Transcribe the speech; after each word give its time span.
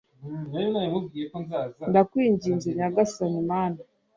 ndakwinginze, 1.89 2.67
nyagasani 2.77 3.39
mana 3.51 3.79